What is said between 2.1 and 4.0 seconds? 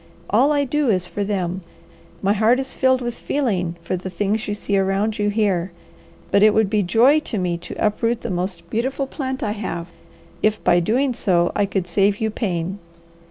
My heart is filled with feeling for